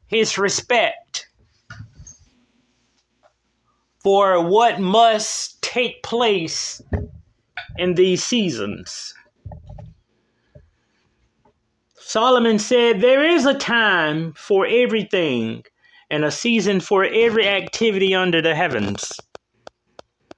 his 0.08 0.38
respect 0.38 1.07
for 4.08 4.42
what 4.42 4.80
must 4.80 5.62
take 5.62 6.02
place 6.02 6.82
in 7.78 7.96
these 7.96 8.24
seasons. 8.24 9.14
Solomon 11.96 12.58
said, 12.58 13.02
There 13.02 13.30
is 13.30 13.46
a 13.46 13.54
time 13.54 14.32
for 14.38 14.66
everything 14.66 15.66
and 16.10 16.24
a 16.24 16.32
season 16.32 16.80
for 16.80 17.04
every 17.04 17.50
activity 17.50 18.16
under 18.16 18.42
the 18.42 18.56
heavens. 18.56 19.24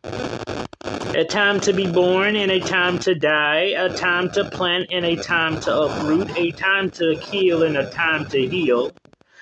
A 0.04 1.24
time 1.30 1.60
to 1.60 1.72
be 1.72 1.86
born 1.86 2.36
and 2.36 2.52
a 2.52 2.60
time 2.62 2.98
to 2.98 3.14
die, 3.14 3.76
a 3.78 3.96
time 3.96 4.32
to 4.32 4.50
plant 4.50 4.88
and 4.92 5.06
a 5.06 5.16
time 5.16 5.60
to 5.60 5.82
uproot, 5.82 6.36
a 6.36 6.50
time 6.54 6.90
to 6.90 7.20
kill 7.22 7.62
and 7.62 7.78
a 7.78 7.88
time 7.92 8.26
to 8.30 8.48
heal, 8.48 8.92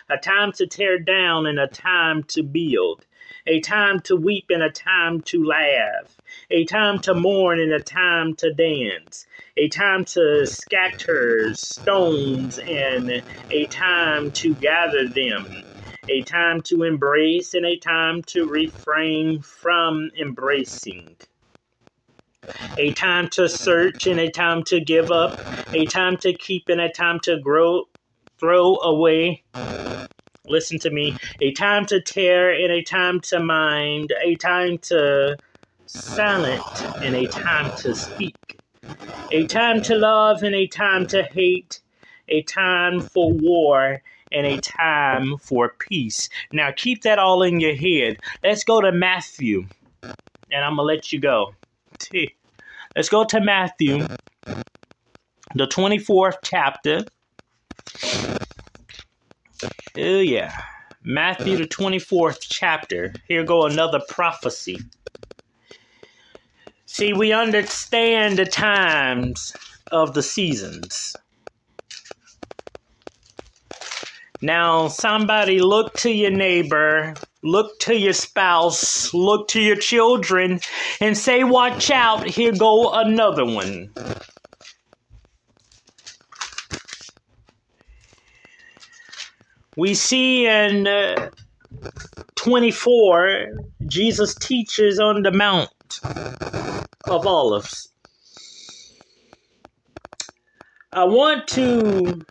a 0.10 0.18
time 0.18 0.52
to 0.52 0.68
tear 0.68 1.00
down 1.00 1.46
and 1.46 1.60
a 1.60 1.68
time 1.68 2.24
to 2.24 2.44
build, 2.44 3.06
a 3.48 3.62
time 3.62 4.02
to 4.02 4.16
weep 4.16 4.46
and 4.50 4.62
a 4.62 4.70
time 4.70 5.22
to 5.22 5.44
laugh, 5.44 6.18
a 6.52 6.66
time 6.66 7.00
to 7.00 7.14
mourn 7.14 7.60
and 7.60 7.72
a 7.72 7.80
time 7.80 8.36
to 8.36 8.54
dance, 8.54 9.26
a 9.56 9.70
time 9.70 10.04
to 10.04 10.46
scatter 10.46 11.54
stones 11.54 12.60
and 12.60 13.24
a 13.50 13.66
time 13.68 14.32
to 14.32 14.54
gather 14.56 15.08
them, 15.08 15.64
a 16.10 16.22
time 16.24 16.62
to 16.62 16.84
embrace 16.84 17.54
and 17.54 17.66
a 17.66 17.78
time 17.78 18.22
to 18.24 18.46
refrain 18.46 19.42
from 19.42 20.12
embracing. 20.20 21.16
A 22.78 22.92
time 22.94 23.30
to 23.30 23.48
search 23.48 24.08
and 24.08 24.20
a 24.20 24.30
time 24.30 24.64
to 24.66 24.80
give 24.80 25.10
up, 25.12 25.40
a 25.74 25.86
time 25.86 26.18
to 26.18 26.34
keep 26.34 26.70
and 26.70 26.82
a 26.82 26.90
time 26.90 27.20
to 27.22 27.40
grow, 27.40 27.86
throw 28.40 28.78
away. 28.78 29.44
Listen 30.48 30.80
to 30.80 30.90
me. 30.90 31.18
A 31.42 31.52
time 31.52 31.86
to 31.88 32.02
tear 32.02 32.52
and 32.52 32.72
a 32.72 32.82
time 32.82 33.20
to 33.22 33.40
mind, 33.40 34.14
a 34.24 34.36
time 34.36 34.78
to 34.80 35.38
silent 35.86 36.62
and 36.98 37.16
a 37.16 37.26
time 37.28 37.76
to 37.78 37.96
speak, 37.96 38.36
a 39.32 39.46
time 39.48 39.82
to 39.84 39.96
love 39.96 40.44
and 40.44 40.56
a 40.56 40.68
time 40.68 41.08
to 41.08 41.24
hate, 41.24 41.82
a 42.30 42.42
time 42.44 43.00
for 43.00 43.32
war 43.32 44.02
and 44.32 44.46
a 44.46 44.60
time 44.60 45.38
for 45.38 45.74
peace. 45.80 46.30
Now 46.52 46.72
keep 46.76 47.04
that 47.04 47.20
all 47.20 47.44
in 47.44 47.60
your 47.60 47.76
head. 47.76 48.18
Let's 48.44 48.64
go 48.64 48.82
to 48.82 48.92
Matthew, 48.92 49.66
and 50.04 50.64
I'm 50.64 50.76
gonna 50.76 50.82
let 50.84 51.14
you 51.14 51.20
go. 51.20 51.56
Let's 52.96 53.10
go 53.10 53.24
to 53.26 53.40
Matthew, 53.40 54.08
the 55.56 55.68
24th 55.68 56.38
chapter. 56.44 57.06
Oh, 59.98 60.20
yeah. 60.20 60.54
Matthew, 61.04 61.58
the 61.58 61.68
24th 61.68 62.40
chapter. 62.42 63.16
Here 63.28 63.44
go 63.46 63.66
another 63.66 64.02
prophecy. 64.10 64.80
See, 66.86 67.14
we 67.14 67.34
understand 67.34 68.40
the 68.40 68.46
times 68.46 69.54
of 69.92 70.14
the 70.14 70.24
seasons. 70.24 71.18
Now, 74.42 74.88
somebody 74.88 75.62
look 75.62 75.96
to 75.98 76.12
your 76.12 76.32
neighbor, 76.32 77.16
look 77.44 77.80
to 77.82 77.96
your 77.98 78.14
spouse, 78.14 79.14
look 79.14 79.50
to 79.50 79.62
your 79.62 79.76
children, 79.78 80.62
and 81.02 81.18
say, 81.18 81.44
Watch 81.44 81.92
out, 81.92 82.28
here 82.28 82.54
go 82.54 82.94
another 82.94 83.46
one. 83.46 83.94
We 89.78 89.94
see 89.96 90.48
in 90.48 90.88
uh, 90.88 91.30
24, 92.36 93.48
Jesus 93.88 94.38
teaches 94.38 95.00
on 95.00 95.24
the 95.24 95.32
Mount 95.32 95.70
of 97.08 97.28
Olives. 97.28 97.92
I 100.94 101.06
want 101.06 101.48
to 101.50 102.26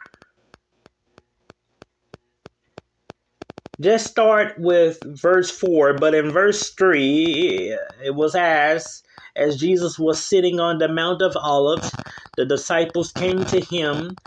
just 3.81 4.11
start 4.11 4.59
with 4.59 5.01
verse 5.05 5.51
4, 5.51 5.99
but 5.99 6.15
in 6.15 6.33
verse 6.33 6.71
3, 6.71 7.77
it 8.05 8.15
was 8.15 8.35
as 8.35 9.03
as 9.37 9.59
Jesus 9.59 9.99
was 9.99 10.25
sitting 10.25 10.61
on 10.61 10.79
the 10.79 10.89
Mount 10.89 11.23
of 11.23 11.37
Olives, 11.37 11.93
the 12.37 12.47
disciples 12.47 13.13
came 13.13 13.45
to 13.47 13.61
him 13.61 14.19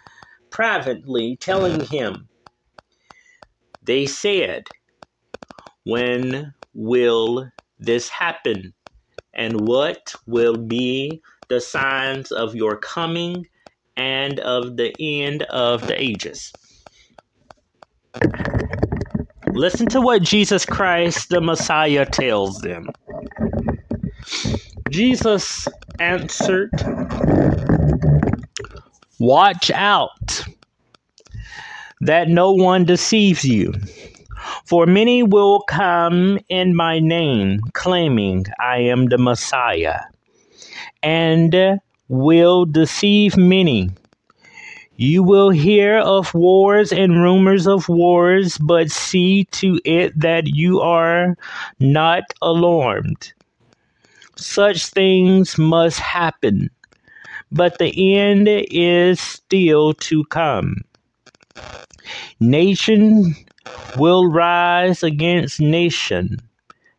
privately, 0.51 1.37
telling 1.41 1.81
him, 1.81 2.28
They 3.89 4.05
said, 4.05 4.65
When 5.83 6.53
will 6.75 7.49
this 7.79 8.07
happen? 8.07 8.75
And 9.33 9.65
what 9.65 10.13
will 10.27 10.59
be 10.59 11.23
the 11.49 11.59
signs 11.59 12.31
of 12.31 12.53
your 12.53 12.77
coming 12.77 13.47
and 13.97 14.39
of 14.41 14.77
the 14.77 14.93
end 14.99 15.41
of 15.41 15.87
the 15.87 15.99
ages? 15.99 16.53
Listen 19.53 19.87
to 19.87 20.01
what 20.01 20.21
Jesus 20.21 20.65
Christ, 20.65 21.29
the 21.29 21.41
Messiah, 21.41 22.05
tells 22.05 22.59
them. 22.59 22.89
Jesus 24.91 25.67
answered, 25.99 26.69
Watch 29.17 29.71
out 29.71 30.45
that 32.01 32.29
no 32.29 32.51
one 32.51 32.85
deceives 32.85 33.43
you. 33.43 33.73
For 34.65 34.85
many 34.85 35.21
will 35.21 35.61
come 35.61 36.39
in 36.47 36.75
my 36.75 36.99
name, 36.99 37.59
claiming 37.73 38.45
I 38.59 38.77
am 38.77 39.07
the 39.07 39.17
Messiah, 39.17 39.99
and 41.03 41.79
will 42.07 42.65
deceive 42.65 43.37
many. 43.37 43.89
You 44.95 45.23
will 45.23 45.49
hear 45.49 45.97
of 45.97 46.33
wars 46.33 46.91
and 46.91 47.21
rumors 47.21 47.67
of 47.67 47.87
wars, 47.87 48.57
but 48.57 48.91
see 48.91 49.45
to 49.51 49.79
it 49.85 50.19
that 50.19 50.47
you 50.47 50.81
are 50.81 51.37
not 51.79 52.23
alarmed. 52.41 53.33
Such 54.35 54.87
things 54.87 55.57
must 55.57 55.99
happen, 55.99 56.69
but 57.51 57.77
the 57.77 58.17
end 58.17 58.47
is 58.49 59.19
still 59.19 59.93
to 59.93 60.23
come. 60.25 60.77
Nation 62.39 63.35
will 63.97 64.27
rise 64.27 65.03
against 65.03 65.59
nation, 65.59 66.39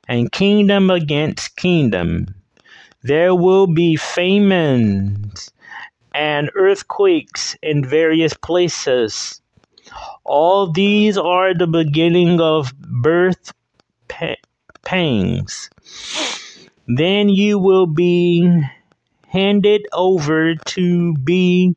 and 0.08 0.30
kingdom 0.32 0.90
against 0.90 1.56
kingdom. 1.56 2.26
There 3.02 3.34
will 3.34 3.66
be 3.66 3.96
famines 3.96 5.50
and 6.12 6.50
earthquakes 6.54 7.56
in 7.62 7.84
various 7.84 8.34
places. 8.34 9.40
All 10.24 10.70
these 10.70 11.16
are 11.16 11.54
the 11.54 11.66
beginning 11.66 12.40
of 12.40 12.74
birth 12.78 13.52
pangs. 14.84 15.70
Then 16.86 17.28
you 17.28 17.58
will 17.58 17.86
be 17.86 18.62
handed 19.26 19.86
over 19.92 20.56
to 20.56 21.14
be 21.14 21.74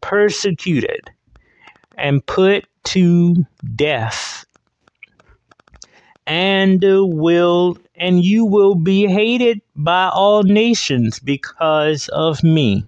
persecuted 0.00 1.10
and 1.96 2.24
put 2.26 2.66
to 2.84 3.46
death 3.74 4.44
and 6.26 6.82
will 6.82 7.78
and 7.96 8.24
you 8.24 8.44
will 8.44 8.74
be 8.74 9.06
hated 9.06 9.60
by 9.76 10.08
all 10.08 10.42
nations 10.42 11.18
because 11.18 12.08
of 12.08 12.42
me 12.42 12.84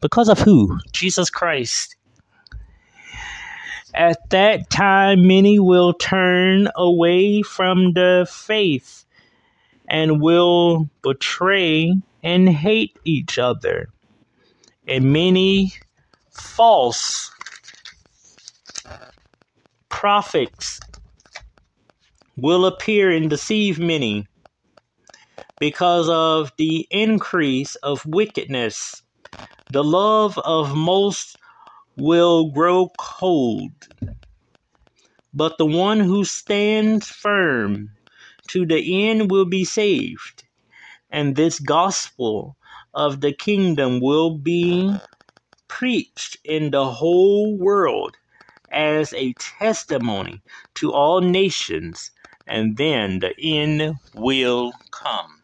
because 0.00 0.28
of 0.28 0.38
who? 0.38 0.78
Jesus 0.92 1.30
Christ. 1.30 1.96
At 3.94 4.30
that 4.30 4.70
time, 4.70 5.26
many 5.26 5.58
will 5.58 5.92
turn 5.92 6.68
away 6.76 7.42
from 7.42 7.94
the 7.94 8.28
faith 8.30 9.04
and 9.88 10.20
will 10.20 10.88
betray 11.02 11.94
and 12.22 12.48
hate 12.48 12.96
each 13.04 13.38
other. 13.38 13.88
And 14.86 15.12
many 15.12 15.72
false 16.30 17.32
prophets 19.88 20.80
will 22.36 22.66
appear 22.66 23.10
and 23.10 23.30
deceive 23.30 23.78
many 23.78 24.26
because 25.58 26.08
of 26.08 26.52
the 26.56 26.86
increase 26.90 27.74
of 27.76 28.04
wickedness 28.06 29.02
the 29.70 29.84
love 29.84 30.38
of 30.38 30.74
most 30.74 31.36
will 31.98 32.50
grow 32.50 32.90
cold, 32.96 33.88
but 35.34 35.58
the 35.58 35.66
one 35.66 36.00
who 36.00 36.24
stands 36.24 37.06
firm 37.06 37.90
to 38.48 38.64
the 38.64 39.08
end 39.08 39.30
will 39.30 39.44
be 39.44 39.64
saved. 39.66 40.44
And 41.10 41.36
this 41.36 41.60
gospel 41.60 42.56
of 42.94 43.20
the 43.20 43.32
kingdom 43.32 44.00
will 44.00 44.38
be 44.38 44.96
preached 45.68 46.38
in 46.44 46.70
the 46.70 46.86
whole 46.86 47.58
world 47.58 48.16
as 48.72 49.12
a 49.14 49.34
testimony 49.34 50.42
to 50.76 50.92
all 50.92 51.20
nations, 51.20 52.10
and 52.46 52.76
then 52.76 53.20
the 53.20 53.34
end 53.40 53.96
will 54.14 54.72
come. 54.90 55.38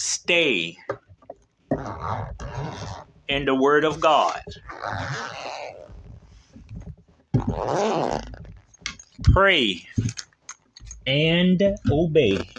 stay 0.00 0.76
in 3.28 3.44
the 3.44 3.54
Word 3.54 3.84
of 3.84 4.00
God. 4.00 4.40
Pray 9.22 9.86
and 11.06 11.62
obey. 11.90 12.50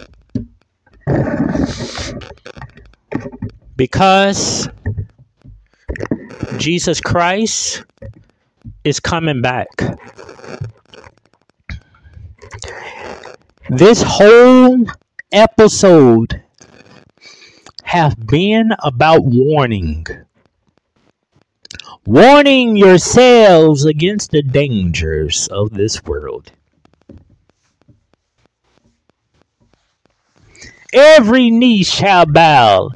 Because 3.75 4.69
Jesus 6.57 7.01
Christ 7.01 7.83
is 8.83 8.99
coming 8.99 9.41
back. 9.41 9.69
This 13.69 14.03
whole 14.05 14.85
episode 15.31 16.43
have 17.83 18.15
been 18.27 18.71
about 18.83 19.21
warning. 19.23 20.05
Warning 22.05 22.75
yourselves 22.75 23.85
against 23.85 24.31
the 24.31 24.41
dangers 24.41 25.47
of 25.51 25.71
this 25.71 26.03
world. 26.03 26.51
Every 30.93 31.49
knee 31.49 31.83
shall 31.83 32.25
bow, 32.25 32.91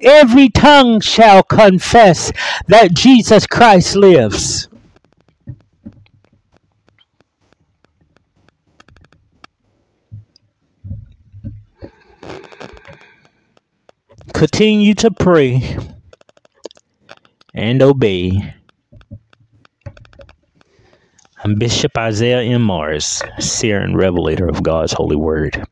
every 0.00 0.50
tongue 0.50 1.00
shall 1.00 1.42
confess 1.42 2.30
that 2.68 2.94
Jesus 2.94 3.46
Christ 3.46 3.96
lives. 3.96 4.68
Continue 14.32 14.94
to 14.94 15.10
pray 15.10 15.76
and 17.52 17.82
obey. 17.82 18.54
I'm 21.42 21.56
Bishop 21.58 21.98
Isaiah 21.98 22.42
M. 22.42 22.62
Mars, 22.62 23.22
seer 23.38 23.80
and 23.80 23.96
revelator 23.96 24.46
of 24.46 24.62
God's 24.62 24.92
holy 24.92 25.16
word. 25.16 25.66